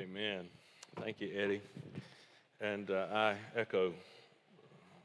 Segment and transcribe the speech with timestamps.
[0.00, 0.48] Amen.
[0.98, 1.60] Thank you, Eddie.
[2.58, 3.92] And uh, I echo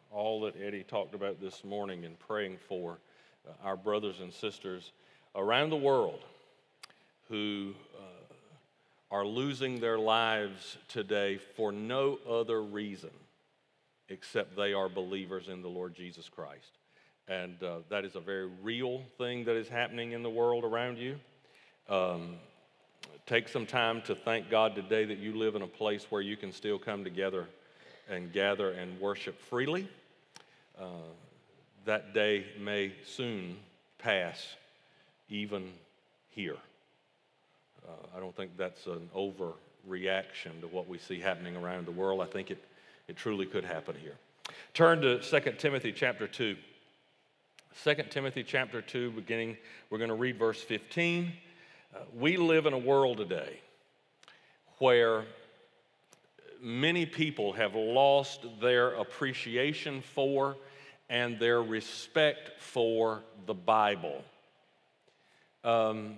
[0.10, 3.00] all that Eddie talked about this morning and praying for
[3.46, 4.94] uh, our brothers and sisters
[5.36, 6.22] around the world
[7.28, 8.34] who uh,
[9.12, 13.12] are losing their lives today for no other reason
[14.08, 16.78] except they are believers in the Lord Jesus Christ.
[17.28, 20.98] And uh, that is a very real thing that is happening in the world around
[21.00, 21.18] you.
[21.90, 22.36] Um,
[23.26, 26.38] take some time to thank God today that you live in a place where you
[26.38, 27.48] can still come together
[28.10, 29.88] and gather and worship freely.
[30.80, 30.86] Uh,
[31.86, 33.58] that day may soon
[33.98, 34.56] pass,
[35.30, 35.72] even
[36.30, 36.58] here.
[37.88, 42.22] Uh, I don't think that's an overreaction to what we see happening around the world.
[42.22, 42.64] I think it,
[43.08, 44.16] it truly could happen here.
[44.74, 46.56] Turn to 2 Timothy chapter 2.
[47.84, 49.58] 2 Timothy chapter 2, beginning,
[49.90, 51.34] we're going to read verse 15.
[51.96, 53.60] Uh, we live in a world today
[54.80, 55.24] where
[56.62, 60.58] many people have lost their appreciation for
[61.10, 64.22] and their respect for the Bible.
[65.64, 66.18] Um,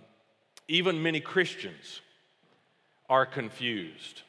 [0.68, 2.02] even many Christians
[3.08, 4.24] are confused.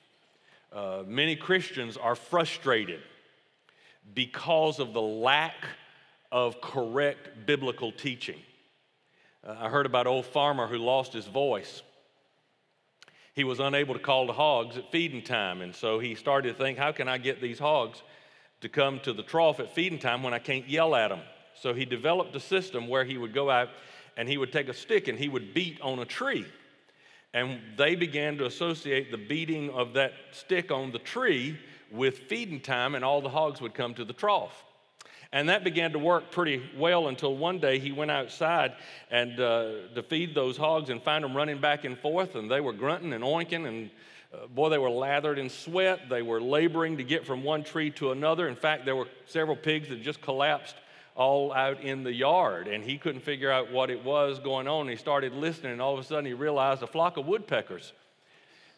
[0.70, 3.01] Uh, many Christians are frustrated
[4.14, 5.64] because of the lack
[6.30, 8.39] of correct biblical teaching.
[9.47, 11.83] Uh, I heard about an old farmer who lost his voice.
[13.34, 16.58] He was unable to call the hogs at feeding time, and so he started to
[16.58, 18.03] think, how can I get these hogs
[18.62, 21.20] to come to the trough at feeding time when I can't yell at them?
[21.55, 23.69] So he developed a system where he would go out
[24.17, 26.45] and he would take a stick and he would beat on a tree.
[27.33, 31.58] And they began to associate the beating of that stick on the tree
[31.92, 34.64] with feeding time, and all the hogs would come to the trough.
[35.33, 38.73] And that began to work pretty well until one day he went outside
[39.11, 42.62] and uh, to feed those hogs and find them running back and forth, and they
[42.62, 43.91] were grunting and oinking, and
[44.33, 46.09] uh, boy, they were lathered in sweat.
[46.09, 48.48] They were laboring to get from one tree to another.
[48.48, 50.77] In fact, there were several pigs that just collapsed
[51.14, 54.89] all out in the yard, and he couldn't figure out what it was going on.
[54.89, 57.92] He started listening, and all of a sudden he realized a flock of woodpeckers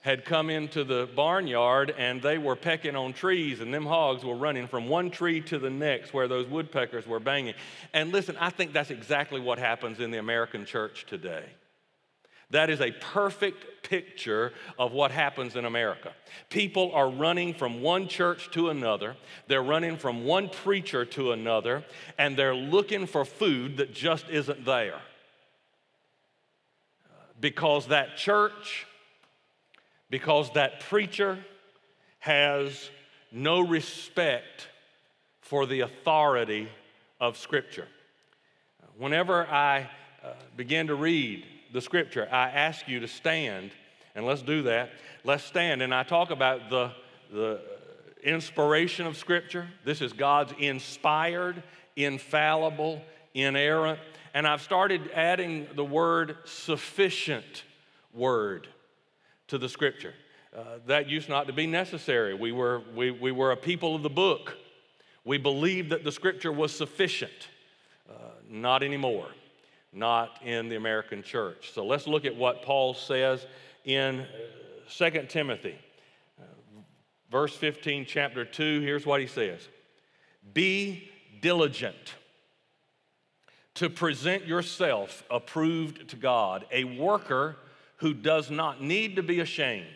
[0.01, 4.37] had come into the barnyard and they were pecking on trees, and them hogs were
[4.37, 7.55] running from one tree to the next where those woodpeckers were banging.
[7.93, 11.45] And listen, I think that's exactly what happens in the American church today.
[12.51, 16.13] That is a perfect picture of what happens in America.
[16.49, 21.85] People are running from one church to another, they're running from one preacher to another,
[22.19, 25.01] and they're looking for food that just isn't there.
[27.41, 28.87] Because that church
[30.11, 31.39] because that preacher
[32.19, 32.91] has
[33.33, 34.69] no respect
[35.41, 36.69] for the authority
[37.21, 37.87] of Scripture.
[38.99, 39.89] Whenever I
[40.23, 43.71] uh, begin to read the Scripture, I ask you to stand,
[44.15, 44.91] and let's do that.
[45.25, 46.91] Let's stand, and I talk about the,
[47.33, 47.61] the
[48.23, 49.69] inspiration of Scripture.
[49.85, 51.63] This is God's inspired,
[51.97, 53.01] infallible,
[53.33, 54.01] inerrant,
[54.35, 57.65] and I've started adding the word sufficient
[58.13, 58.69] word
[59.51, 60.15] to the scripture.
[60.57, 62.35] Uh, that used not to be necessary.
[62.35, 64.57] We were, we, we were a people of the book.
[65.25, 67.49] We believed that the scripture was sufficient.
[68.09, 68.15] Uh,
[68.49, 69.29] not anymore,
[69.93, 71.73] not in the American church.
[71.73, 73.47] So let's look at what Paul says
[73.85, 75.77] in uh, 2 Timothy,
[76.41, 76.45] uh,
[77.31, 78.81] verse 15, chapter 2.
[78.81, 79.69] Here's what he says
[80.53, 82.15] Be diligent
[83.75, 87.57] to present yourself approved to God, a worker
[88.01, 89.87] who does not need to be ashamed,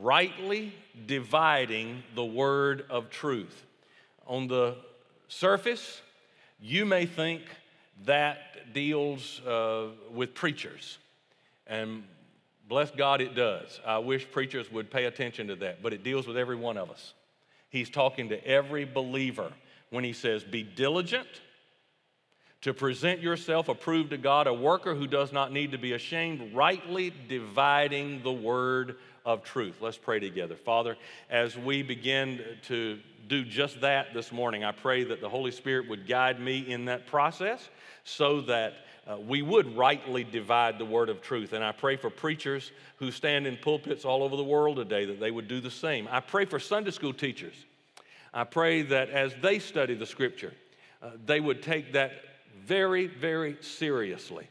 [0.00, 0.72] rightly
[1.06, 3.66] dividing the word of truth.
[4.26, 4.76] On the
[5.26, 6.00] surface,
[6.60, 7.42] you may think
[8.04, 10.98] that deals uh, with preachers.
[11.66, 12.04] And
[12.68, 13.80] bless God, it does.
[13.84, 16.90] I wish preachers would pay attention to that, but it deals with every one of
[16.90, 17.14] us.
[17.70, 19.52] He's talking to every believer
[19.90, 21.28] when he says, Be diligent
[22.62, 26.54] to present yourself approved to God, a worker who does not need to be ashamed,
[26.54, 29.76] rightly dividing the word of truth.
[29.80, 30.56] Let's pray together.
[30.56, 30.96] Father,
[31.30, 32.98] as we begin to
[33.28, 36.86] do just that this morning, I pray that the Holy Spirit would guide me in
[36.86, 37.68] that process
[38.04, 38.74] so that
[39.06, 41.52] uh, we would rightly divide the word of truth.
[41.54, 45.20] And I pray for preachers who stand in pulpits all over the world today that
[45.20, 46.08] they would do the same.
[46.10, 47.54] I pray for Sunday school teachers.
[48.34, 50.52] I pray that as they study the scripture,
[51.02, 52.12] uh, they would take that
[52.64, 54.46] very, very seriously.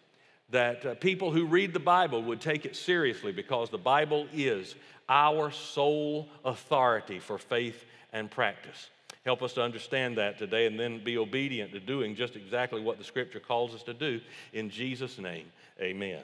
[0.51, 4.75] That uh, people who read the Bible would take it seriously because the Bible is
[5.07, 8.89] our sole authority for faith and practice.
[9.25, 12.97] Help us to understand that today and then be obedient to doing just exactly what
[12.97, 14.21] the Scripture calls us to do.
[14.53, 15.45] In Jesus' name,
[15.79, 16.23] amen.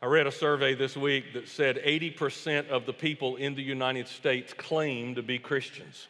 [0.00, 4.08] I read a survey this week that said 80% of the people in the United
[4.08, 6.06] States claim to be Christians.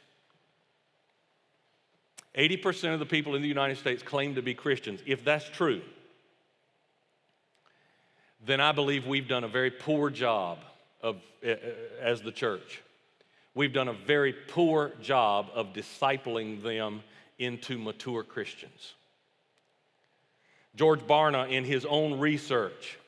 [2.37, 5.01] 80% of the people in the United States claim to be Christians.
[5.07, 5.81] If that's true,
[8.45, 10.59] then I believe we've done a very poor job
[11.03, 12.83] of, eh, eh, as the church.
[13.55, 17.03] We've done a very poor job of discipling them
[17.39, 18.95] into mature Christians.
[20.75, 22.99] George Barna, in his own research,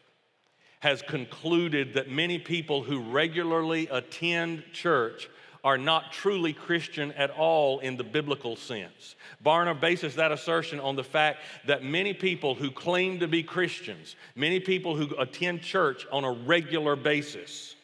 [0.80, 5.28] has concluded that many people who regularly attend church
[5.64, 9.16] are not truly Christian at all in the biblical sense.
[9.44, 14.16] Barna bases that assertion on the fact that many people who claim to be Christians,
[14.34, 17.74] many people who attend church on a regular basis,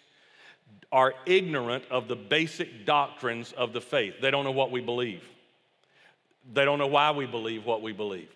[0.93, 4.15] are ignorant of the basic doctrines of the faith.
[4.21, 5.23] They don't know what we believe.
[6.53, 8.34] They don't know why we believe what we believe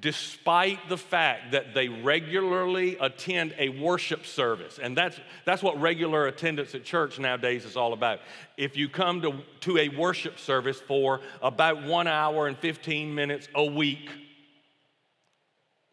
[0.00, 4.78] despite the fact that they regularly attend a worship service.
[4.80, 8.20] And that's, that's what regular attendance at church nowadays is all about.
[8.56, 13.48] If you come to, to a worship service for about one hour and 15 minutes
[13.54, 14.08] a week,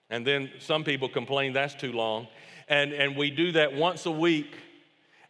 [0.09, 2.27] and then some people complain that's too long,
[2.67, 4.55] and, and we do that once a week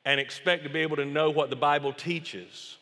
[0.03, 2.77] and expect to be able to know what the Bible teaches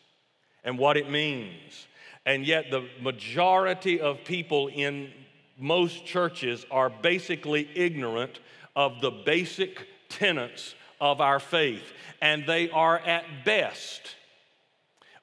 [0.64, 1.88] and what it means.
[2.26, 5.12] And yet, the majority of people in
[5.58, 8.40] most churches are basically ignorant
[8.76, 11.84] of the basic tenets of our faith,
[12.22, 14.16] and they are at best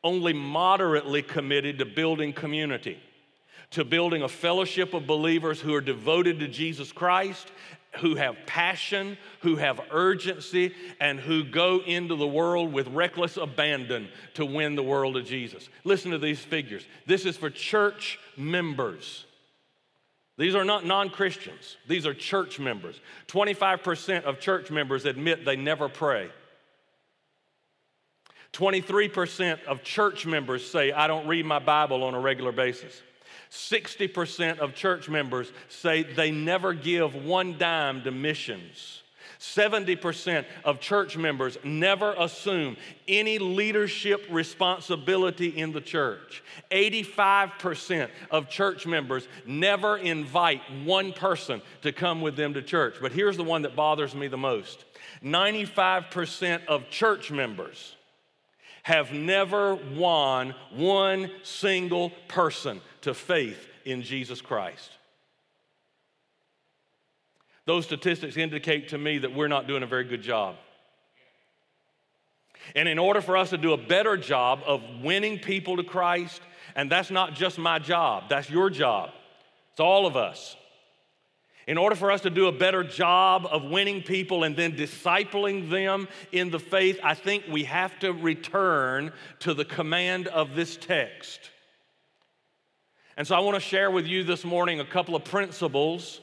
[0.03, 2.99] only moderately committed to building community,
[3.71, 7.51] to building a fellowship of believers who are devoted to Jesus Christ,
[7.99, 14.09] who have passion, who have urgency, and who go into the world with reckless abandon
[14.35, 15.69] to win the world to Jesus.
[15.85, 16.85] Listen to these figures.
[17.07, 19.27] This is for church members.
[20.41, 22.99] These are not non Christians, these are church members.
[23.29, 26.31] 25% of church members admit they never pray.
[28.55, 33.03] 23% of church members say, I don't read my Bible on a regular basis.
[33.51, 39.03] 60% of church members say they never give one dime to missions.
[39.41, 42.77] 70% of church members never assume
[43.09, 46.43] any leadership responsibility in the church.
[46.71, 52.97] 85% of church members never invite one person to come with them to church.
[53.01, 54.85] But here's the one that bothers me the most
[55.25, 57.97] 95% of church members
[58.83, 64.91] have never won one single person to faith in Jesus Christ.
[67.71, 70.57] Those statistics indicate to me that we're not doing a very good job.
[72.75, 76.43] And in order for us to do a better job of winning people to Christ,
[76.75, 79.11] and that's not just my job, that's your job,
[79.71, 80.57] it's all of us.
[81.69, 85.71] In order for us to do a better job of winning people and then discipling
[85.71, 90.77] them in the faith, I think we have to return to the command of this
[90.77, 91.39] text.
[93.17, 96.21] And so I want to share with you this morning a couple of principles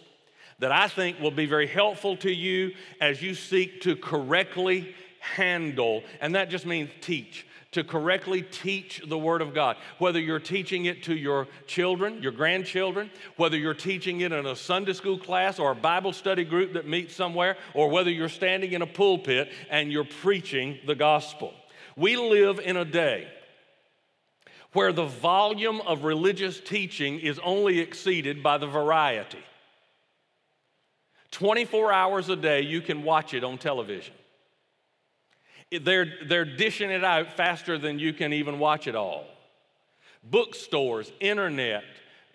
[0.59, 6.04] that I think will be very helpful to you as you seek to correctly handle,
[6.21, 9.77] and that just means teach, to correctly teach the Word of God.
[10.00, 14.56] Whether you're teaching it to your children, your grandchildren, whether you're teaching it in a
[14.56, 18.71] Sunday school class or a Bible study group that meets somewhere, or whether you're standing
[18.71, 21.54] in a pulpit and you're preaching the gospel.
[21.95, 23.28] We live in a day
[24.73, 29.44] where the volume of religious teaching is only exceeded by the variety.
[31.31, 34.13] 24 hours a day, you can watch it on television.
[35.71, 39.25] They're, they're dishing it out faster than you can even watch it all.
[40.23, 41.83] Bookstores, internet,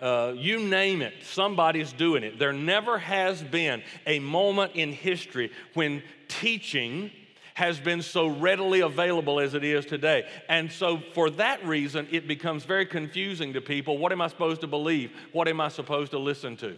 [0.00, 2.38] uh, you name it, somebody's doing it.
[2.38, 7.10] There never has been a moment in history when teaching
[7.54, 10.26] has been so readily available as it is today.
[10.48, 13.98] And so, for that reason, it becomes very confusing to people.
[13.98, 15.12] What am I supposed to believe?
[15.32, 16.76] What am I supposed to listen to?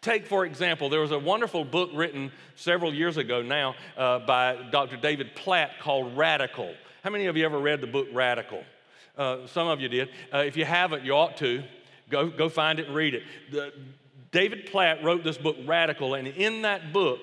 [0.00, 4.56] Take, for example, there was a wonderful book written several years ago now uh, by
[4.70, 4.96] Dr.
[4.96, 6.74] David Platt called Radical.
[7.04, 8.64] How many of you ever read the book Radical?
[9.16, 10.08] Uh, some of you did.
[10.32, 11.62] Uh, if you haven't, you ought to.
[12.08, 13.22] Go, go find it and read it.
[13.50, 13.72] The,
[14.30, 17.20] David Platt wrote this book, Radical, and in that book,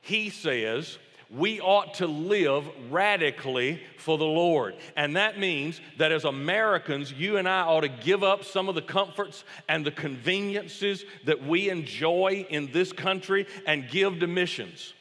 [0.00, 0.98] he says,
[1.30, 4.74] we ought to live radically for the Lord.
[4.96, 8.74] And that means that as Americans, you and I ought to give up some of
[8.74, 14.94] the comforts and the conveniences that we enjoy in this country and give to missions.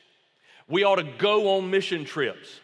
[0.68, 2.60] We ought to go on mission trips.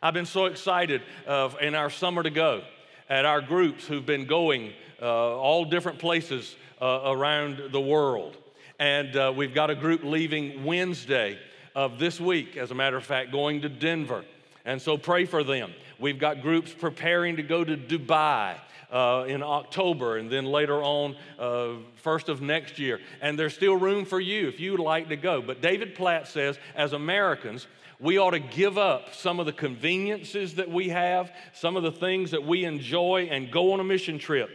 [0.00, 2.62] I've been so excited uh, in our summer to go
[3.10, 4.72] at our groups who've been going
[5.02, 8.36] uh, all different places uh, around the world.
[8.78, 11.36] And uh, we've got a group leaving Wednesday
[11.78, 14.24] of this week, as a matter of fact, going to Denver.
[14.64, 15.72] And so pray for them.
[16.00, 18.56] We've got groups preparing to go to Dubai.
[18.90, 22.98] Uh, in October and then later on, uh, first of next year.
[23.20, 25.42] And there's still room for you if you'd like to go.
[25.42, 27.66] But David Platt says, as Americans,
[28.00, 31.92] we ought to give up some of the conveniences that we have, some of the
[31.92, 34.48] things that we enjoy, and go on a mission trip.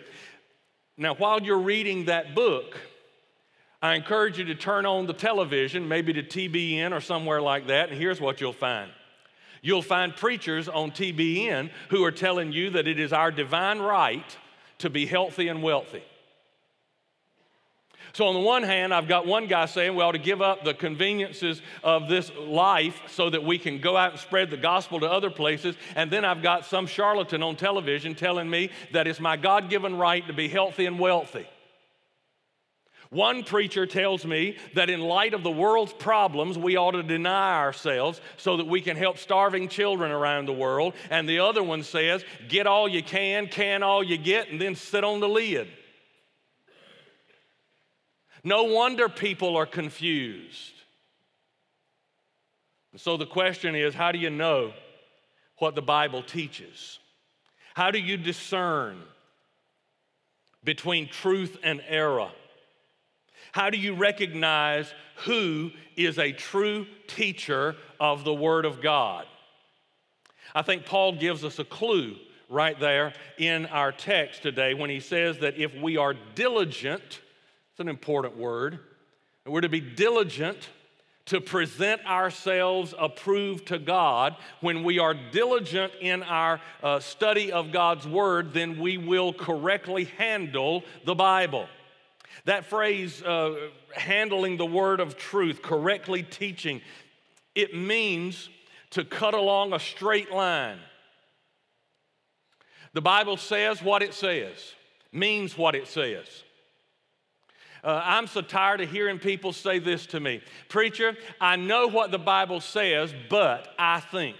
[0.98, 2.76] Now, while you're reading that book,
[3.84, 7.90] I encourage you to turn on the television, maybe to TBN or somewhere like that,
[7.90, 8.90] and here's what you'll find
[9.62, 14.38] You'll find preachers on TBN who are telling you that it is our divine right
[14.80, 16.04] to be healthy and wealthy.
[18.12, 20.66] So, on the one hand, I've got one guy saying we ought to give up
[20.66, 25.00] the conveniences of this life so that we can go out and spread the gospel
[25.00, 25.76] to other places.
[25.96, 29.98] And then I've got some charlatan on television telling me that it's my God given
[29.98, 31.48] right to be healthy and wealthy.
[33.14, 37.60] One preacher tells me that in light of the world's problems, we ought to deny
[37.60, 40.96] ourselves so that we can help starving children around the world.
[41.12, 44.74] And the other one says, get all you can, can all you get, and then
[44.74, 45.68] sit on the lid.
[48.44, 50.74] No wonder people are confused.
[52.96, 54.74] so the question is how do you know
[55.60, 56.98] what the Bible teaches?
[57.76, 59.04] How do you discern
[60.64, 62.32] between truth and error?
[63.54, 64.92] How do you recognize
[65.26, 69.28] who is a true teacher of the Word of God?
[70.56, 72.16] I think Paul gives us a clue
[72.50, 77.22] right there in our text today when he says that if we are diligent,
[77.72, 78.80] it's an important word,
[79.46, 80.70] we're to be diligent
[81.26, 84.36] to present ourselves approved to God.
[84.62, 90.06] When we are diligent in our uh, study of God's Word, then we will correctly
[90.18, 91.68] handle the Bible.
[92.46, 93.56] That phrase, uh,
[93.96, 96.82] handling the word of truth, correctly teaching,
[97.56, 98.50] it means
[98.92, 100.80] to cut along a straight line.
[102.94, 104.74] The Bible says what it says,
[105.12, 106.28] means what it says.
[107.84, 112.12] Uh, I'm so tired of hearing people say this to me Preacher, I know what
[112.12, 114.38] the Bible says, but I think.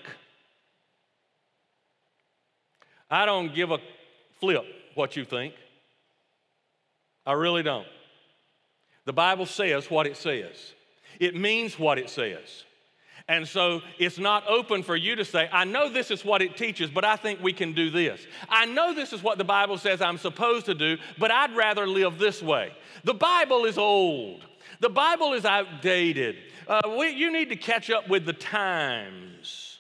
[3.10, 3.80] I don't give a
[4.40, 5.54] flip what you think.
[7.26, 7.88] I really don't.
[9.06, 10.74] The Bible says what it says,
[11.20, 12.64] it means what it says.
[13.28, 16.58] And so it's not open for you to say, I know this is what it
[16.58, 18.20] teaches, but I think we can do this.
[18.50, 21.88] I know this is what the Bible says I'm supposed to do, but I'd rather
[21.88, 22.74] live this way.
[23.06, 24.46] The Bible is old,
[24.82, 26.36] the Bible is outdated.
[26.68, 29.80] Uh, we, you need to catch up with the times.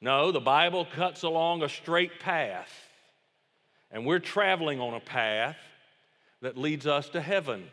[0.00, 2.70] No, the Bible cuts along a straight path,
[3.90, 5.56] and we're traveling on a path
[6.42, 7.64] that leads us to heaven.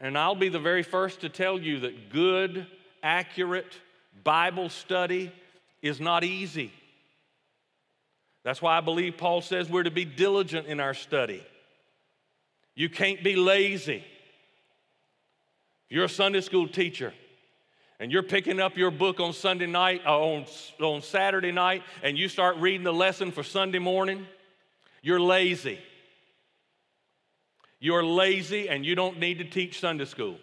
[0.00, 2.66] And I'll be the very first to tell you that good,
[3.02, 3.78] accurate
[4.24, 5.32] Bible study
[5.82, 6.72] is not easy.
[8.44, 11.44] That's why I believe Paul says we're to be diligent in our study.
[12.74, 14.04] You can't be lazy.
[15.86, 17.12] If you're a Sunday school teacher
[17.98, 20.46] and you're picking up your book on Sunday night, uh, on,
[20.80, 24.26] on Saturday night, and you start reading the lesson for Sunday morning,
[25.02, 25.78] you're lazy.
[27.80, 30.36] You're lazy and you don't need to teach Sunday school.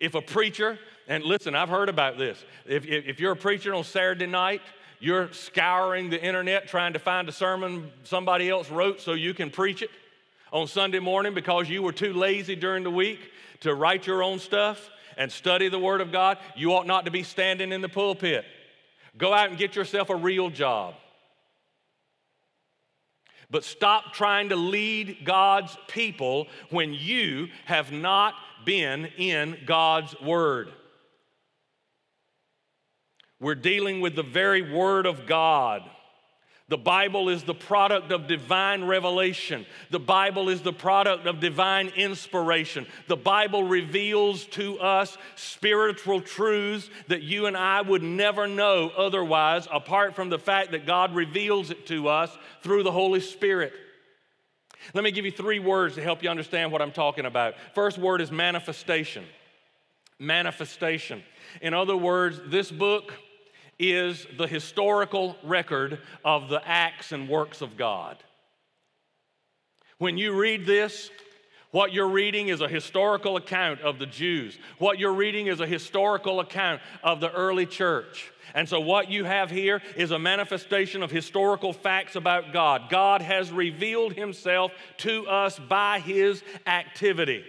[0.00, 2.42] If a preacher, and listen, I've heard about this.
[2.64, 4.62] If, if, if, you're a preacher on Saturday night,
[4.98, 9.50] you're scouring the internet trying to find a sermon somebody else wrote so you can
[9.50, 9.90] preach it
[10.52, 13.20] on Sunday morning because you were too lazy during the week
[13.60, 17.10] to write your own stuff and study the Word of God, you ought not to
[17.10, 18.44] be standing in the pulpit.
[19.16, 20.94] Go out and get yourself a real job.
[23.52, 30.72] But stop trying to lead God's people when you have not been in God's Word.
[33.38, 35.82] We're dealing with the very Word of God.
[36.72, 39.66] The Bible is the product of divine revelation.
[39.90, 42.86] The Bible is the product of divine inspiration.
[43.08, 49.68] The Bible reveals to us spiritual truths that you and I would never know otherwise,
[49.70, 53.74] apart from the fact that God reveals it to us through the Holy Spirit.
[54.94, 57.52] Let me give you three words to help you understand what I'm talking about.
[57.74, 59.26] First word is manifestation.
[60.18, 61.22] Manifestation.
[61.60, 63.12] In other words, this book
[63.82, 68.16] is the historical record of the acts and works of God.
[69.98, 71.10] When you read this,
[71.72, 74.58] what you're reading is a historical account of the Jews.
[74.78, 78.30] What you're reading is a historical account of the early church.
[78.54, 82.90] And so, what you have here is a manifestation of historical facts about God.
[82.90, 87.44] God has revealed himself to us by his activity.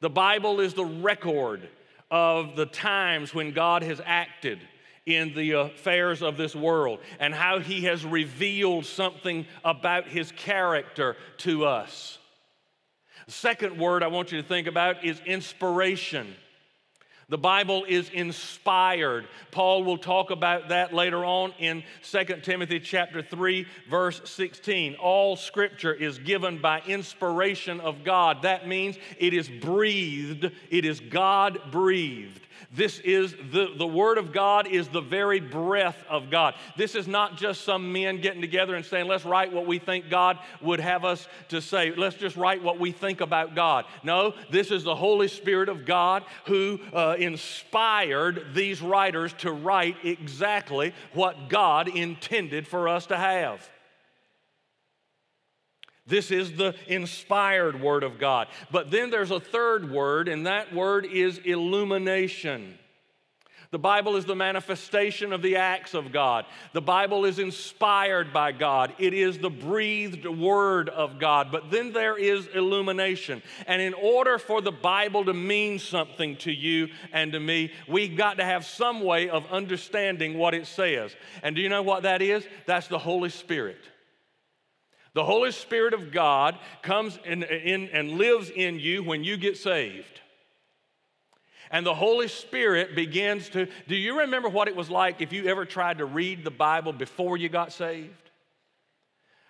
[0.00, 1.68] The Bible is the record
[2.10, 4.60] of the times when God has acted
[5.06, 10.32] in the uh, affairs of this world and how he has revealed something about his
[10.32, 12.18] character to us.
[13.26, 16.34] The second word I want you to think about is inspiration.
[17.28, 19.26] The Bible is inspired.
[19.50, 24.94] Paul will talk about that later on in 2 Timothy chapter 3 verse 16.
[24.94, 28.42] All scripture is given by inspiration of God.
[28.42, 32.45] That means it is breathed, it is God breathed.
[32.72, 36.54] This is the, the Word of God is the very breath of God.
[36.76, 40.10] This is not just some men getting together and saying, let's write what we think
[40.10, 41.92] God would have us to say.
[41.94, 43.84] Let's just write what we think about God.
[44.02, 49.96] No, this is the Holy Spirit of God who uh, inspired these writers to write
[50.04, 53.68] exactly what God intended for us to have.
[56.06, 58.48] This is the inspired word of God.
[58.70, 62.78] But then there's a third word, and that word is illumination.
[63.72, 66.46] The Bible is the manifestation of the acts of God.
[66.72, 68.94] The Bible is inspired by God.
[68.98, 71.50] It is the breathed word of God.
[71.50, 73.42] But then there is illumination.
[73.66, 78.16] And in order for the Bible to mean something to you and to me, we've
[78.16, 81.14] got to have some way of understanding what it says.
[81.42, 82.46] And do you know what that is?
[82.66, 83.78] That's the Holy Spirit.
[85.16, 89.56] The Holy Spirit of God comes in, in, and lives in you when you get
[89.56, 90.20] saved.
[91.70, 93.66] And the Holy Spirit begins to.
[93.88, 96.92] Do you remember what it was like if you ever tried to read the Bible
[96.92, 98.12] before you got saved?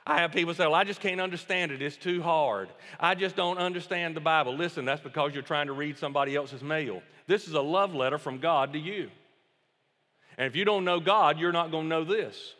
[0.06, 1.82] I have people say, Well, I just can't understand it.
[1.82, 2.68] It's too hard.
[3.00, 4.54] I just don't understand the Bible.
[4.54, 7.02] Listen, that's because you're trying to read somebody else's mail.
[7.26, 9.10] This is a love letter from God to you.
[10.38, 12.54] And if you don't know God, you're not going to know this.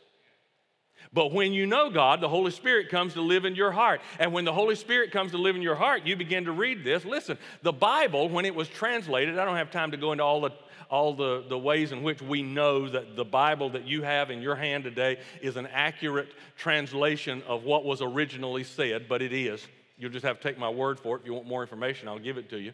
[1.17, 4.03] But when you know God, the Holy Spirit comes to live in your heart.
[4.19, 6.85] And when the Holy Spirit comes to live in your heart, you begin to read
[6.85, 7.07] this.
[7.07, 10.43] Listen, the Bible, when it was translated, I don't have time to go into all
[10.43, 10.51] the
[10.91, 14.43] all the, the ways in which we know that the Bible that you have in
[14.43, 19.67] your hand today is an accurate translation of what was originally said, but it is.
[19.97, 21.21] You'll just have to take my word for it.
[21.21, 22.73] If you want more information, I'll give it to you.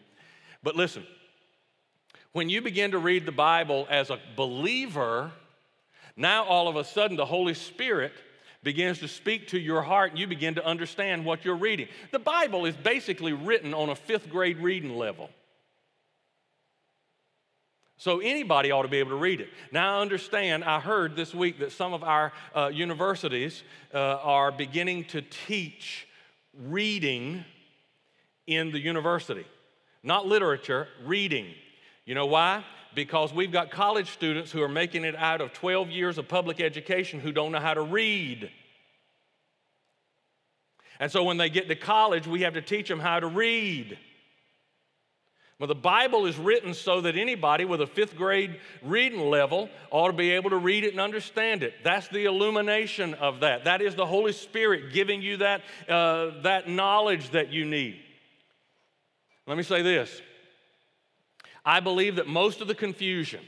[0.61, 1.07] But listen,
[2.33, 5.31] when you begin to read the Bible as a believer,
[6.17, 8.11] now all of a sudden the Holy Spirit
[8.63, 11.87] begins to speak to your heart and you begin to understand what you're reading.
[12.11, 15.29] The Bible is basically written on a fifth grade reading level.
[17.97, 19.49] So anybody ought to be able to read it.
[19.71, 24.51] Now, I understand, I heard this week that some of our uh, universities uh, are
[24.51, 26.07] beginning to teach
[26.53, 27.45] reading
[28.45, 29.45] in the university.
[30.03, 31.47] Not literature, reading.
[32.05, 32.65] You know why?
[32.95, 36.59] Because we've got college students who are making it out of 12 years of public
[36.59, 38.49] education who don't know how to read.
[40.99, 43.97] And so when they get to college, we have to teach them how to read.
[45.59, 50.07] Well, the Bible is written so that anybody with a fifth grade reading level ought
[50.07, 51.73] to be able to read it and understand it.
[51.83, 53.63] That's the illumination of that.
[53.63, 57.99] That is the Holy Spirit giving you that, uh, that knowledge that you need.
[59.47, 60.21] Let me say this
[61.65, 63.41] I believe that most of the confusion,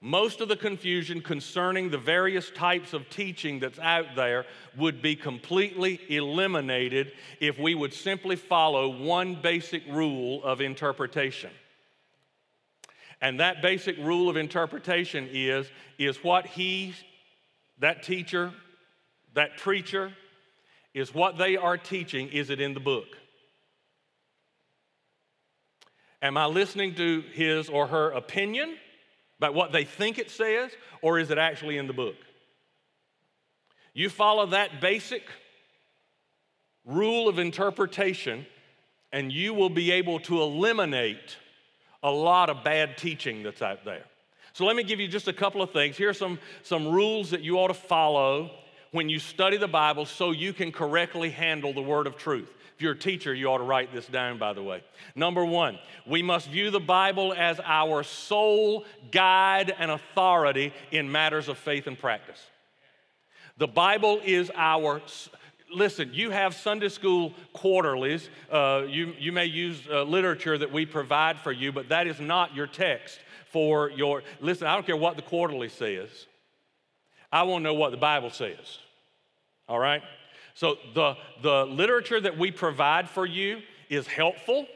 [0.00, 4.44] most of the confusion concerning the various types of teaching that's out there
[4.76, 11.50] would be completely eliminated if we would simply follow one basic rule of interpretation.
[13.22, 15.66] And that basic rule of interpretation is,
[15.98, 16.94] is what he,
[17.78, 18.52] that teacher,
[19.32, 20.12] that preacher,
[20.92, 23.06] is what they are teaching, is it in the book?
[26.26, 28.74] Am I listening to his or her opinion
[29.38, 32.16] about what they think it says, or is it actually in the book?
[33.94, 35.22] You follow that basic
[36.84, 38.44] rule of interpretation,
[39.12, 41.36] and you will be able to eliminate
[42.02, 44.02] a lot of bad teaching that's out there.
[44.52, 45.96] So, let me give you just a couple of things.
[45.96, 48.50] Here are some, some rules that you ought to follow
[48.90, 52.52] when you study the Bible so you can correctly handle the word of truth.
[52.76, 54.82] If you're a teacher, you ought to write this down, by the way.
[55.14, 61.48] Number one, we must view the Bible as our sole guide and authority in matters
[61.48, 62.38] of faith and practice.
[63.56, 65.00] The Bible is our
[65.72, 68.28] listen, you have Sunday school quarterlies.
[68.50, 72.20] Uh, you, you may use uh, literature that we provide for you, but that is
[72.20, 73.18] not your text
[73.50, 74.22] for your.
[74.40, 76.26] Listen, I don't care what the quarterly says.
[77.32, 78.78] I want to know what the Bible says.
[79.66, 80.02] All right?
[80.56, 84.66] So the, the literature that we provide for you is helpful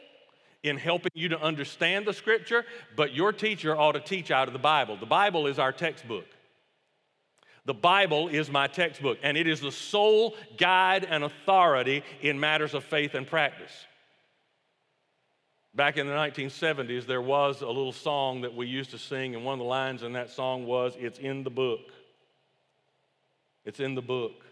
[0.62, 2.66] in helping you to understand the scripture,
[2.96, 4.98] but your teacher ought to teach out of the Bible.
[4.98, 6.26] The Bible is our textbook.
[7.64, 12.74] The Bible is my textbook, and it is the sole guide and authority in matters
[12.74, 13.72] of faith and practice.
[15.74, 19.46] Back in the 1970s, there was a little song that we used to sing, and
[19.46, 21.80] one of the lines in that song was, It's in the book.
[23.64, 24.44] It's in the book.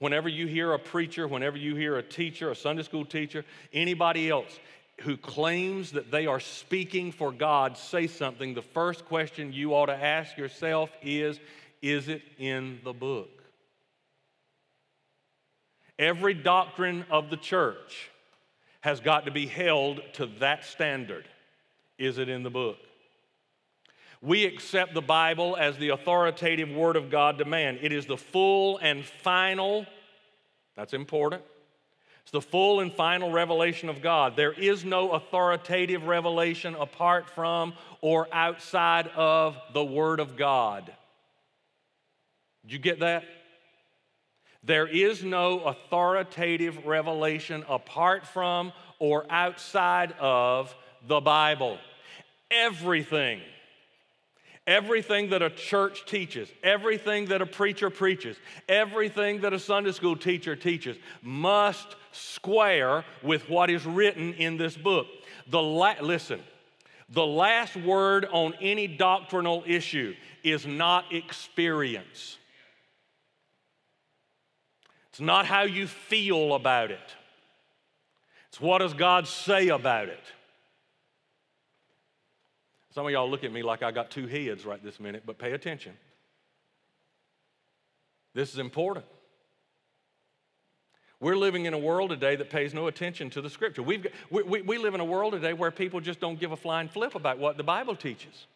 [0.00, 4.30] Whenever you hear a preacher, whenever you hear a teacher, a Sunday school teacher, anybody
[4.30, 4.58] else
[5.02, 9.86] who claims that they are speaking for God say something, the first question you ought
[9.86, 11.38] to ask yourself is
[11.82, 13.28] Is it in the book?
[15.98, 18.10] Every doctrine of the church
[18.80, 21.28] has got to be held to that standard.
[21.98, 22.78] Is it in the book?
[24.22, 27.78] We accept the Bible as the authoritative Word of God to man.
[27.80, 29.86] It is the full and final,
[30.76, 31.42] that's important.
[32.22, 34.36] It's the full and final revelation of God.
[34.36, 40.92] There is no authoritative revelation apart from or outside of the Word of God.
[42.62, 43.24] Did you get that?
[44.62, 50.74] There is no authoritative revelation apart from or outside of
[51.08, 51.78] the Bible.
[52.50, 53.40] Everything,
[54.70, 58.36] everything that a church teaches, everything that a preacher preaches,
[58.68, 64.76] everything that a Sunday school teacher teaches must square with what is written in this
[64.76, 65.08] book.
[65.48, 66.40] The la- listen,
[67.08, 72.38] the last word on any doctrinal issue is not experience.
[75.08, 77.16] It's not how you feel about it.
[78.50, 80.22] It's what does God say about it.
[82.92, 85.38] Some of y'all look at me like I got two heads right this minute, but
[85.38, 85.92] pay attention.
[88.34, 89.04] This is important.
[91.20, 93.82] We're living in a world today that pays no attention to the scripture.
[93.82, 96.56] We've, we, we, we live in a world today where people just don't give a
[96.56, 98.46] flying flip about what the Bible teaches.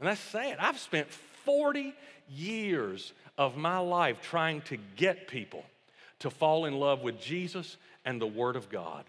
[0.00, 0.56] And that's sad.
[0.58, 1.08] I've spent
[1.44, 1.94] 40
[2.30, 5.64] years of my life trying to get people
[6.20, 9.04] to fall in love with Jesus and the Word of God.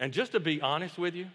[0.00, 1.26] And just to be honest with you,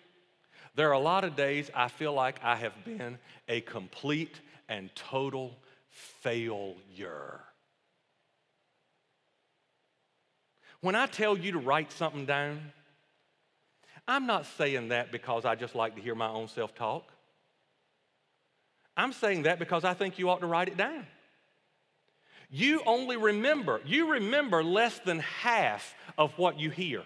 [0.76, 4.94] there are a lot of days I feel like I have been a complete and
[4.96, 5.56] total
[5.88, 7.40] failure.
[10.82, 12.60] When I tell you to write something down,
[14.08, 17.12] I'm not saying that because I just like to hear my own self talk.
[18.98, 21.06] I'm saying that because I think you ought to write it down.
[22.50, 27.04] You only remember, you remember less than half of what you hear.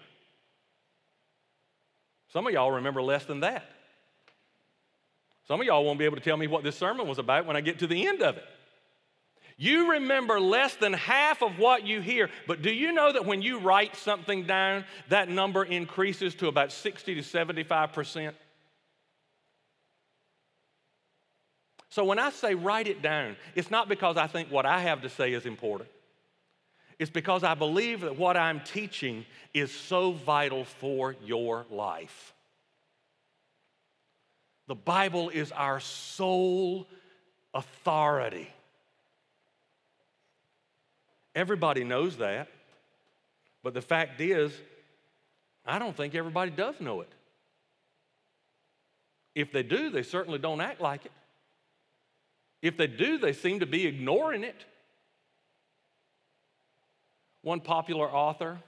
[2.32, 3.64] Some of y'all remember less than that.
[5.48, 7.56] Some of y'all won't be able to tell me what this sermon was about when
[7.56, 8.44] I get to the end of it.
[9.56, 13.42] You remember less than half of what you hear, but do you know that when
[13.42, 18.36] you write something down, that number increases to about 60 to 75 percent?
[21.90, 25.02] So when I say write it down, it's not because I think what I have
[25.02, 25.90] to say is important.
[27.00, 32.34] It's because I believe that what I'm teaching is so vital for your life.
[34.68, 36.86] The Bible is our sole
[37.54, 38.52] authority.
[41.34, 42.48] Everybody knows that.
[43.62, 44.52] But the fact is,
[45.64, 47.08] I don't think everybody does know it.
[49.34, 51.12] If they do, they certainly don't act like it.
[52.60, 54.66] If they do, they seem to be ignoring it.
[57.42, 58.58] One popular author,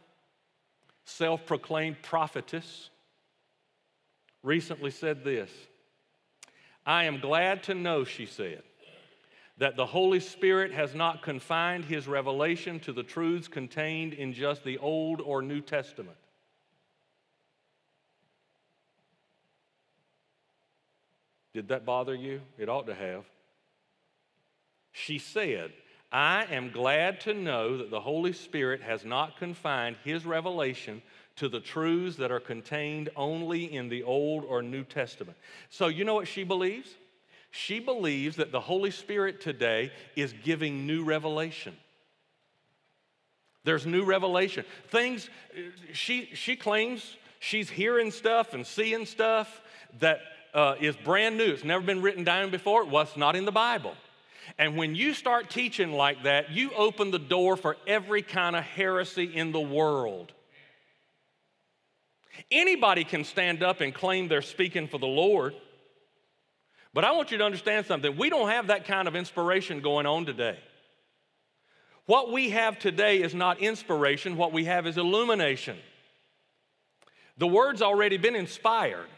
[1.05, 2.91] self proclaimed prophetess,
[4.43, 5.51] recently said this
[6.87, 8.63] I am glad to know, she said,
[9.59, 14.65] that the Holy Spirit has not confined his revelation to the truths contained in just
[14.65, 16.17] the Old or New Testament.
[21.55, 22.41] Did that bother you?
[22.59, 23.25] It ought to have.
[24.93, 25.73] She said,
[26.13, 31.01] I am glad to know that the Holy Spirit has not confined his revelation
[31.37, 35.39] to the truths that are contained only in the Old or New Testament.
[35.71, 36.91] So, you know what she believes?
[37.51, 41.75] She believes that the Holy Spirit today is giving new revelation.
[43.65, 44.65] There's new revelation.
[44.89, 45.31] Things,
[45.93, 49.63] she, she claims she's hearing stuff and seeing stuff
[50.01, 50.21] that
[50.53, 51.53] uh, is brand new.
[51.53, 52.85] It's never been written down before.
[52.85, 53.95] Well, it's not in the Bible.
[54.59, 58.65] And when you start teaching like that, you open the door for every kind of
[58.65, 60.33] heresy in the world.
[62.51, 65.55] Anybody can stand up and claim they're speaking for the Lord.
[66.95, 68.17] But I want you to understand something.
[68.17, 70.59] We don't have that kind of inspiration going on today.
[72.07, 75.79] What we have today is not inspiration, what we have is illumination.
[77.39, 79.09] The word's already been inspired.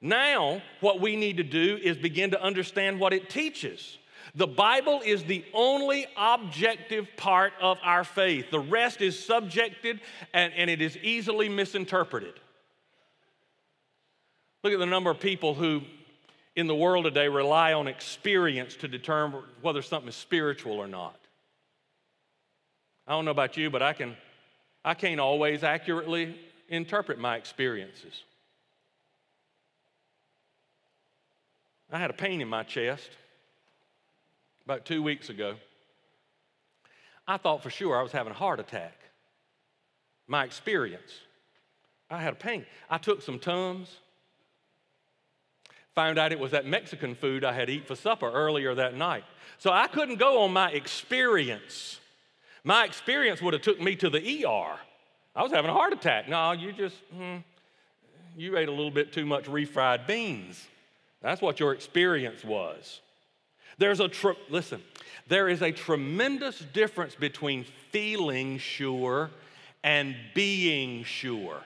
[0.00, 3.98] Now, what we need to do is begin to understand what it teaches.
[4.34, 8.50] The Bible is the only objective part of our faith.
[8.50, 10.00] The rest is subjected
[10.32, 12.34] and, and it is easily misinterpreted.
[14.62, 15.82] Look at the number of people who
[16.56, 21.16] in the world today rely on experience to determine whether something is spiritual or not.
[23.06, 24.16] I don't know about you, but I can
[24.84, 28.22] I can't always accurately interpret my experiences.
[31.90, 33.10] I had a pain in my chest
[34.66, 35.54] about two weeks ago.
[37.26, 38.98] I thought for sure I was having a heart attack.
[40.26, 41.20] My experience.
[42.10, 42.66] I had a pain.
[42.90, 43.96] I took some Tums,
[45.94, 49.24] found out it was that Mexican food I had eaten for supper earlier that night.
[49.58, 52.00] So I couldn't go on my experience.
[52.64, 54.76] My experience would have took me to the ER.
[55.34, 56.28] I was having a heart attack.
[56.28, 57.36] No, you just, hmm,
[58.36, 60.66] you ate a little bit too much refried beans.
[61.22, 63.00] That's what your experience was.
[63.78, 64.82] There's a, tr- listen,
[65.28, 69.30] there is a tremendous difference between feeling sure
[69.82, 71.60] and being sure.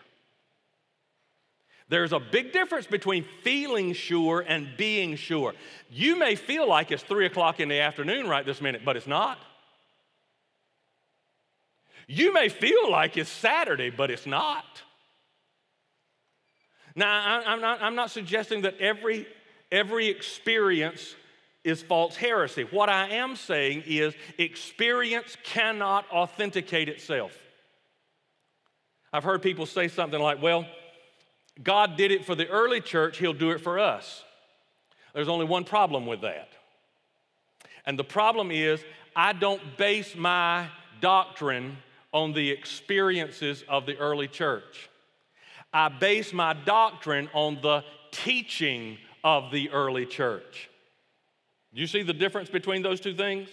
[1.88, 5.54] There's a big difference between feeling sure and being sure.
[5.90, 9.08] You may feel like it's three o'clock in the afternoon right this minute, but it's
[9.08, 9.38] not.
[12.06, 14.82] You may feel like it's Saturday, but it's not.
[16.94, 19.26] Now, I'm not, I'm not suggesting that every,
[19.70, 21.14] every experience
[21.64, 22.62] is false heresy.
[22.64, 27.32] What I am saying is experience cannot authenticate itself.
[29.12, 30.66] I've heard people say something like, well,
[31.62, 34.24] God did it for the early church, He'll do it for us.
[35.14, 36.48] There's only one problem with that.
[37.84, 38.82] And the problem is,
[39.16, 40.68] I don't base my
[41.00, 41.76] doctrine
[42.12, 44.88] on the experiences of the early church.
[45.72, 50.68] I base my doctrine on the teaching of the early church.
[51.72, 53.48] You see the difference between those two things?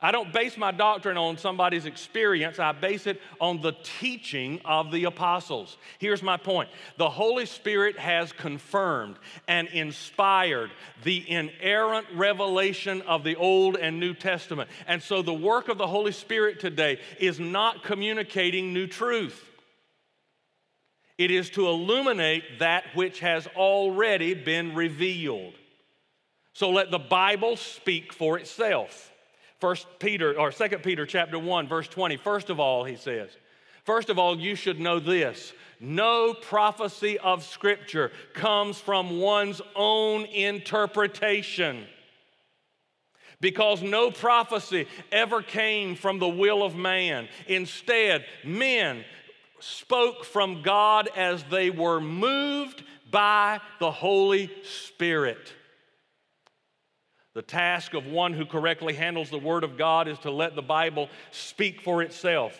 [0.00, 4.92] I don't base my doctrine on somebody's experience, I base it on the teaching of
[4.92, 5.78] the apostles.
[5.98, 9.16] Here's my point the Holy Spirit has confirmed
[9.48, 10.70] and inspired
[11.02, 14.68] the inerrant revelation of the Old and New Testament.
[14.86, 19.42] And so the work of the Holy Spirit today is not communicating new truth.
[21.16, 25.54] It is to illuminate that which has already been revealed.
[26.56, 29.12] So let the Bible speak for itself.
[29.60, 32.16] First Peter or Second Peter chapter 1 verse 20.
[32.16, 33.28] First of all, he says,
[33.84, 35.52] first of all, you should know this.
[35.80, 41.84] No prophecy of scripture comes from one's own interpretation.
[43.38, 47.28] Because no prophecy ever came from the will of man.
[47.48, 49.04] Instead, men
[49.60, 55.52] spoke from God as they were moved by the Holy Spirit.
[57.36, 60.62] The task of one who correctly handles the Word of God is to let the
[60.62, 62.58] Bible speak for itself.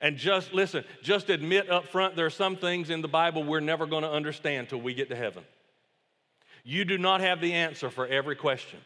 [0.00, 3.60] And just listen, just admit up front there are some things in the Bible we're
[3.60, 5.44] never going to understand till we get to heaven.
[6.64, 8.78] You do not have the answer for every question.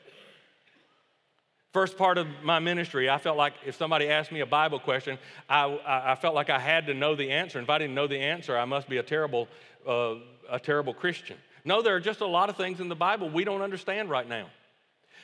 [1.73, 5.19] First part of my ministry, I felt like if somebody asked me a Bible question,
[5.49, 7.61] I, I felt like I had to know the answer.
[7.61, 9.47] If I didn't know the answer, I must be a terrible,
[9.87, 10.17] uh,
[10.51, 11.37] a terrible Christian.
[11.65, 14.29] No, there are just a lot of things in the Bible we don't understand right
[14.29, 14.49] now.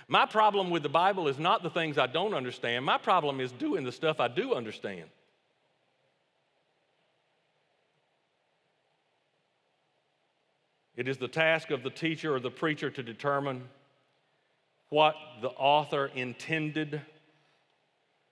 [0.08, 2.84] My problem with the Bible is not the things I don't understand.
[2.84, 5.08] My problem is doing the stuff I do understand.
[10.96, 13.64] It is the task of the teacher or the preacher to determine
[14.90, 17.00] what the author intended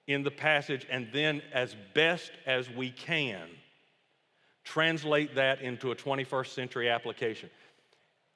[0.07, 3.49] in the passage and then, as best as we can,
[4.65, 7.51] translate that into a 21st century application.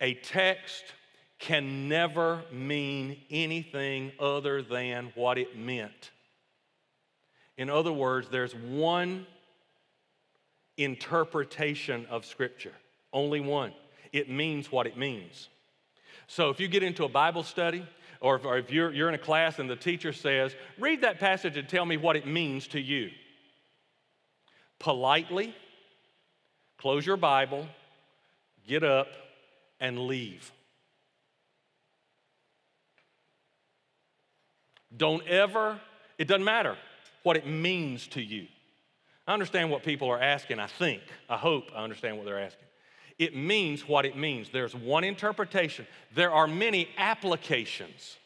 [0.00, 0.84] A text
[1.38, 6.10] can never mean anything other than what it meant.
[7.58, 9.26] In other words, there's one
[10.76, 12.72] interpretation of Scripture,
[13.12, 13.72] only one.
[14.12, 15.48] It means what it means.
[16.26, 17.86] So if you get into a Bible study,
[18.20, 21.20] or if, or if you're, you're in a class and the teacher says, read that
[21.20, 23.10] passage and tell me what it means to you.
[24.78, 25.54] Politely,
[26.78, 27.66] close your Bible,
[28.66, 29.08] get up,
[29.80, 30.52] and leave.
[34.96, 35.80] Don't ever,
[36.18, 36.76] it doesn't matter
[37.22, 38.46] what it means to you.
[39.26, 41.02] I understand what people are asking, I think.
[41.28, 42.66] I hope I understand what they're asking.
[43.18, 44.50] It means what it means.
[44.50, 48.16] There's one interpretation, there are many applications.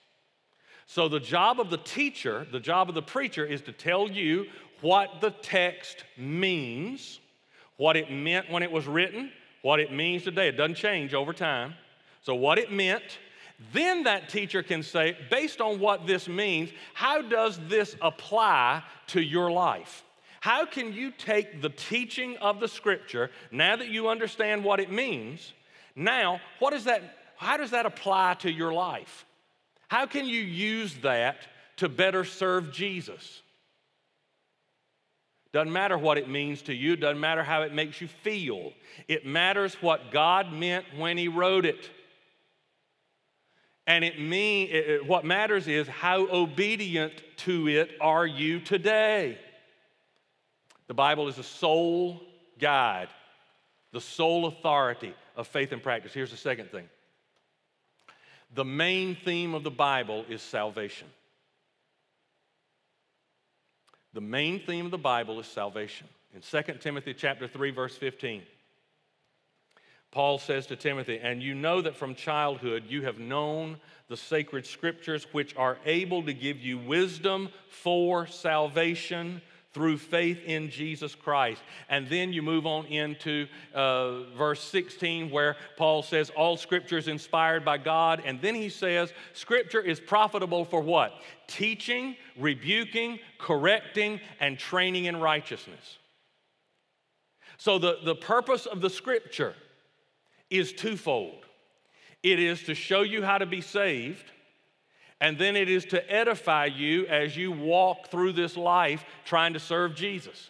[0.87, 4.47] So, the job of the teacher, the job of the preacher, is to tell you
[4.81, 7.21] what the text means,
[7.77, 9.31] what it meant when it was written,
[9.63, 10.49] what it means today.
[10.49, 11.75] It doesn't change over time.
[12.23, 13.21] So, what it meant,
[13.73, 19.21] Then that teacher can say, based on what this means, how does this apply to
[19.21, 20.03] your life?
[20.41, 24.91] How can you take the teaching of the scripture, now that you understand what it
[24.91, 25.53] means,
[25.95, 29.27] now, what is that, how does that apply to your life?
[29.89, 31.47] How can you use that
[31.77, 33.43] to better serve Jesus?
[35.53, 38.73] Doesn't matter what it means to you, doesn't matter how it makes you feel.
[39.09, 41.91] It matters what God meant when He wrote it.
[43.91, 49.37] And it mean it, what matters is how obedient to it are you today.
[50.87, 52.23] The Bible is a sole
[52.61, 53.09] guide,
[53.91, 56.13] the sole authority of faith and practice.
[56.13, 56.89] Here's the second thing.
[58.55, 61.09] The main theme of the Bible is salvation.
[64.13, 66.07] The main theme of the Bible is salvation.
[66.33, 68.43] In 2 Timothy chapter 3 verse 15,
[70.11, 74.67] Paul says to Timothy, "And you know that from childhood you have known the sacred
[74.67, 79.41] scriptures which are able to give you wisdom for salvation
[79.73, 81.63] through faith in Jesus Christ.
[81.89, 87.07] And then you move on into uh, verse 16, where Paul says, All scripture is
[87.07, 88.23] inspired by God.
[88.25, 91.13] And then he says, Scripture is profitable for what?
[91.47, 95.99] Teaching, rebuking, correcting, and training in righteousness.
[97.59, 99.55] So the, the purpose of the scripture
[100.51, 101.47] is twofold
[102.23, 104.25] it is to show you how to be saved
[105.21, 109.61] and then it is to edify you as you walk through this life trying to
[109.61, 110.49] serve Jesus.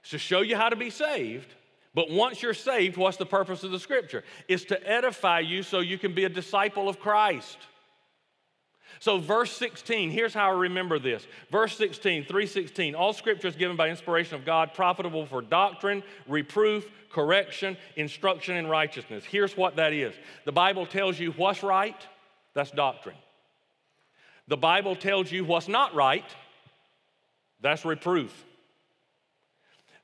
[0.00, 1.54] It's to show you how to be saved.
[1.94, 4.24] But once you're saved, what's the purpose of the scripture?
[4.48, 7.58] It's to edify you so you can be a disciple of Christ.
[9.02, 11.26] So verse 16, here's how I remember this.
[11.50, 16.88] Verse 16, 316, all scripture is given by inspiration of God, profitable for doctrine, reproof,
[17.10, 19.24] correction, instruction in righteousness.
[19.24, 20.14] Here's what that is.
[20.44, 21.96] The Bible tells you what's right,
[22.54, 23.16] that's doctrine.
[24.46, 26.30] The Bible tells you what's not right,
[27.60, 28.44] that's reproof.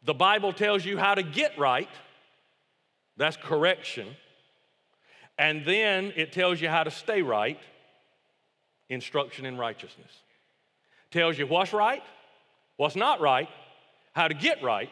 [0.03, 1.89] The Bible tells you how to get right,
[3.17, 4.09] that's correction.
[5.39, 7.61] And then it tells you how to stay right,
[8.89, 10.11] instruction in righteousness.
[11.11, 12.03] Tells you what's right,
[12.77, 13.49] what's not right,
[14.13, 14.91] how to get right,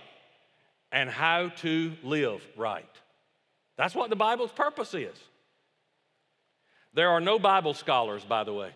[0.92, 2.88] and how to live right.
[3.76, 5.16] That's what the Bible's purpose is.
[6.94, 8.70] There are no Bible scholars, by the way.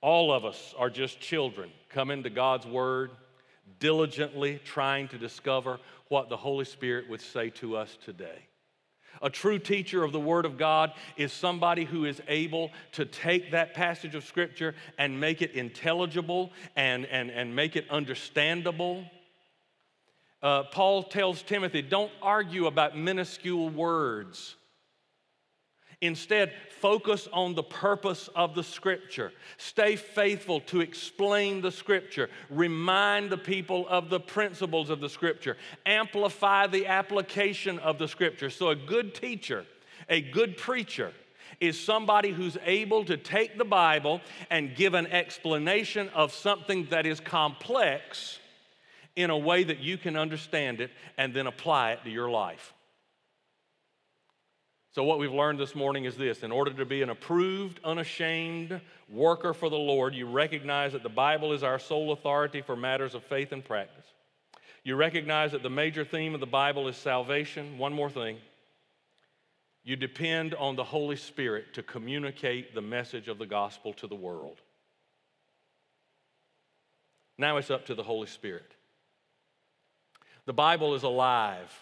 [0.00, 3.10] All of us are just children coming to God's Word,
[3.78, 8.38] diligently trying to discover what the Holy Spirit would say to us today.
[9.22, 13.50] A true teacher of the Word of God is somebody who is able to take
[13.50, 19.04] that passage of Scripture and make it intelligible and, and, and make it understandable.
[20.42, 24.56] Uh, Paul tells Timothy, don't argue about minuscule words.
[26.02, 29.32] Instead, focus on the purpose of the scripture.
[29.58, 32.30] Stay faithful to explain the scripture.
[32.48, 35.58] Remind the people of the principles of the scripture.
[35.84, 38.48] Amplify the application of the scripture.
[38.48, 39.66] So, a good teacher,
[40.08, 41.12] a good preacher,
[41.60, 47.04] is somebody who's able to take the Bible and give an explanation of something that
[47.04, 48.38] is complex
[49.16, 52.72] in a way that you can understand it and then apply it to your life.
[54.92, 58.80] So, what we've learned this morning is this in order to be an approved, unashamed
[59.08, 63.14] worker for the Lord, you recognize that the Bible is our sole authority for matters
[63.14, 64.06] of faith and practice.
[64.82, 67.78] You recognize that the major theme of the Bible is salvation.
[67.78, 68.38] One more thing
[69.84, 74.14] you depend on the Holy Spirit to communicate the message of the gospel to the
[74.14, 74.60] world.
[77.38, 78.74] Now it's up to the Holy Spirit.
[80.46, 81.72] The Bible is alive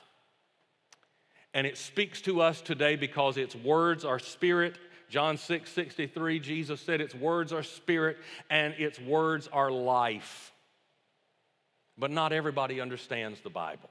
[1.54, 4.78] and it speaks to us today because its words are spirit.
[5.08, 8.18] John 6 63, Jesus said its words are spirit
[8.50, 10.52] and its words are life.
[11.96, 13.90] But not everybody understands the Bible.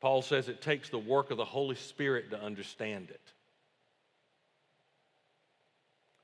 [0.00, 3.20] Paul says it takes the work of the Holy Spirit to understand it.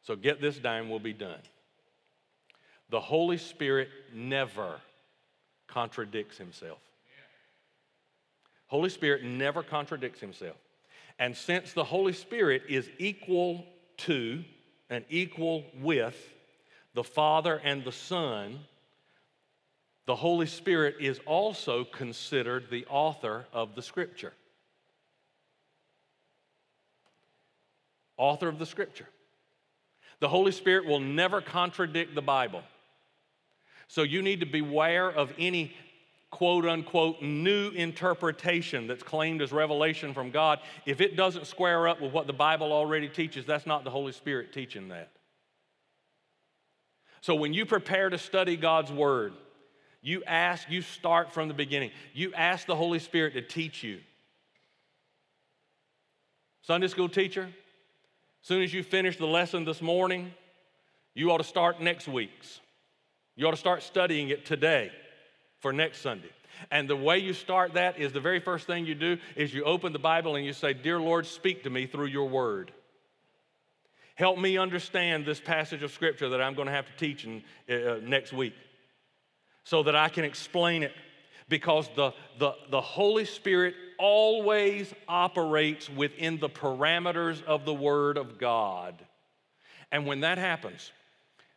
[0.04, 1.40] So get this down, we'll be done.
[2.90, 4.80] The Holy Spirit never
[5.66, 6.80] contradicts himself.
[8.72, 10.56] Holy Spirit never contradicts himself.
[11.18, 13.66] And since the Holy Spirit is equal
[13.98, 14.42] to
[14.88, 16.16] and equal with
[16.94, 18.60] the Father and the Son,
[20.06, 24.32] the Holy Spirit is also considered the author of the Scripture.
[28.16, 29.08] Author of the Scripture.
[30.20, 32.62] The Holy Spirit will never contradict the Bible.
[33.88, 35.74] So you need to beware of any
[36.33, 42.01] quote unquote new interpretation that's claimed as revelation from God, if it doesn't square up
[42.01, 45.11] with what the Bible already teaches, that's not the Holy Spirit teaching that.
[47.20, 49.35] So when you prepare to study God's Word,
[50.01, 51.93] you ask, you start from the beginning.
[52.14, 54.01] You ask the Holy Spirit to teach you.
[56.62, 60.33] Sunday school teacher, as soon as you finish the lesson this morning,
[61.14, 62.61] you ought to start next week's.
[63.37, 64.91] You ought to start studying it today
[65.62, 66.28] for next Sunday.
[66.70, 69.64] And the way you start that is the very first thing you do is you
[69.64, 72.72] open the Bible and you say, Dear Lord, speak to me through your word.
[74.14, 77.42] Help me understand this passage of Scripture that I'm going to have to teach in,
[77.70, 78.54] uh, next week
[79.64, 80.92] so that I can explain it.
[81.48, 88.38] Because the, the, the Holy Spirit always operates within the parameters of the Word of
[88.38, 88.94] God.
[89.90, 90.92] And when that happens,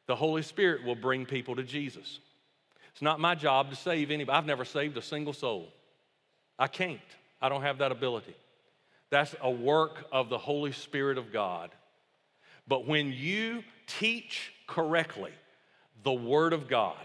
[0.08, 2.20] the Holy Spirit will bring people to Jesus.
[2.96, 4.38] It's not my job to save anybody.
[4.38, 5.68] I've never saved a single soul.
[6.58, 7.02] I can't.
[7.41, 8.34] I don't have that ability.
[9.10, 11.72] That's a work of the Holy Spirit of God.
[12.70, 15.34] But when you teach correctly
[16.04, 16.96] the Word of God,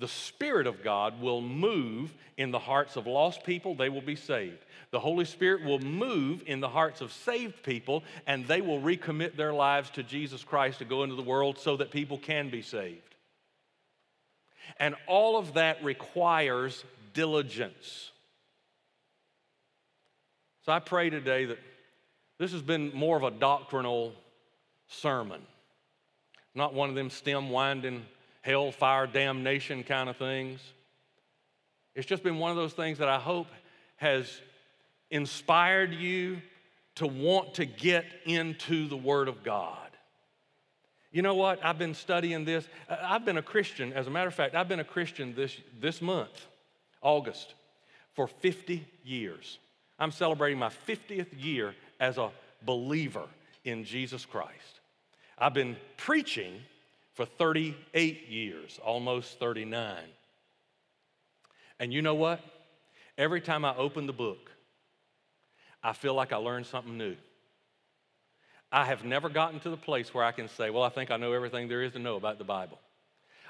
[0.00, 4.16] the Spirit of God will move in the hearts of lost people, they will be
[4.16, 4.64] saved.
[4.90, 9.36] The Holy Spirit will move in the hearts of saved people, and they will recommit
[9.36, 12.62] their lives to Jesus Christ to go into the world so that people can be
[12.62, 13.05] saved.
[14.78, 18.10] And all of that requires diligence.
[20.64, 21.58] So I pray today that
[22.38, 24.12] this has been more of a doctrinal
[24.88, 25.40] sermon,
[26.54, 28.04] not one of them stem winding
[28.42, 30.60] hellfire damnation kind of things.
[31.94, 33.48] It's just been one of those things that I hope
[33.96, 34.40] has
[35.10, 36.42] inspired you
[36.96, 39.85] to want to get into the Word of God.
[41.16, 41.64] You know what?
[41.64, 42.68] I've been studying this.
[42.90, 46.02] I've been a Christian, as a matter of fact, I've been a Christian this, this
[46.02, 46.44] month,
[47.00, 47.54] August,
[48.12, 49.58] for 50 years.
[49.98, 52.30] I'm celebrating my 50th year as a
[52.66, 53.22] believer
[53.64, 54.80] in Jesus Christ.
[55.38, 56.60] I've been preaching
[57.14, 59.96] for 38 years, almost 39.
[61.80, 62.40] And you know what?
[63.16, 64.50] Every time I open the book,
[65.82, 67.16] I feel like I learned something new.
[68.72, 71.16] I have never gotten to the place where I can say, Well, I think I
[71.16, 72.78] know everything there is to know about the Bible.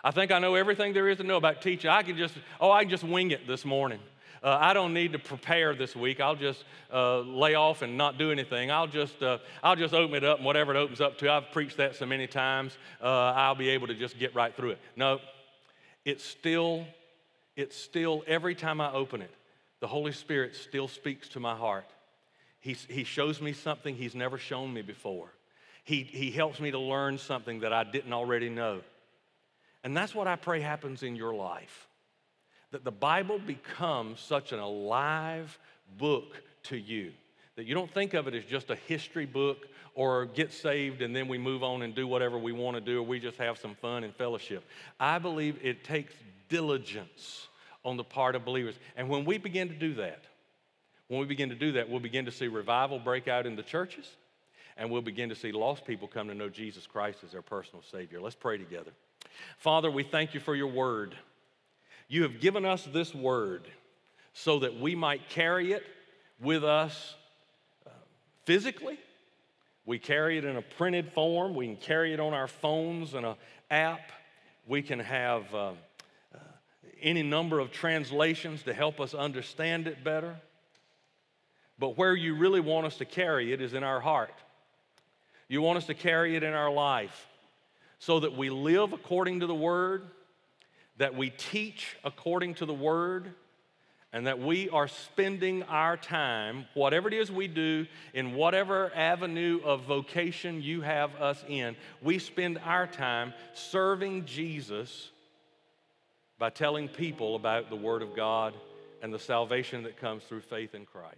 [0.04, 1.90] I think I know everything there is to know about teaching.
[1.90, 3.98] I can just, oh, I can just wing it this morning.
[4.42, 6.20] Uh, I don't need to prepare this week.
[6.20, 6.62] I'll just
[6.92, 8.70] uh, lay off and not do anything.
[8.70, 11.50] I'll just, uh, I'll just open it up, and whatever it opens up to, I've
[11.50, 14.78] preached that so many times, uh, I'll be able to just get right through it.
[14.94, 15.18] No,
[16.04, 16.86] it's still,
[17.56, 19.34] it's still, every time I open it,
[19.80, 21.90] the Holy Spirit still speaks to my heart.
[22.66, 25.28] He, he shows me something He's never shown me before.
[25.84, 28.80] He, he helps me to learn something that I didn't already know.
[29.84, 31.86] And that's what I pray happens in your life
[32.72, 35.56] that the Bible becomes such an alive
[35.96, 37.12] book to you.
[37.54, 41.14] That you don't think of it as just a history book or get saved and
[41.14, 43.58] then we move on and do whatever we want to do or we just have
[43.58, 44.64] some fun and fellowship.
[44.98, 46.14] I believe it takes
[46.48, 47.46] diligence
[47.84, 48.74] on the part of believers.
[48.96, 50.24] And when we begin to do that,
[51.08, 53.62] when we begin to do that, we'll begin to see revival break out in the
[53.62, 54.08] churches
[54.76, 57.82] and we'll begin to see lost people come to know Jesus Christ as their personal
[57.90, 58.20] Savior.
[58.20, 58.90] Let's pray together.
[59.58, 61.16] Father, we thank you for your word.
[62.08, 63.66] You have given us this word
[64.32, 65.82] so that we might carry it
[66.40, 67.14] with us
[67.86, 67.90] uh,
[68.44, 68.98] physically.
[69.86, 71.54] We carry it in a printed form.
[71.54, 73.36] We can carry it on our phones and an
[73.70, 74.12] app.
[74.66, 75.70] We can have uh,
[76.34, 76.38] uh,
[77.00, 80.36] any number of translations to help us understand it better.
[81.78, 84.34] But where you really want us to carry it is in our heart.
[85.48, 87.26] You want us to carry it in our life
[87.98, 90.04] so that we live according to the Word,
[90.96, 93.32] that we teach according to the Word,
[94.12, 99.60] and that we are spending our time, whatever it is we do, in whatever avenue
[99.64, 105.10] of vocation you have us in, we spend our time serving Jesus
[106.38, 108.54] by telling people about the Word of God
[109.02, 111.16] and the salvation that comes through faith in Christ.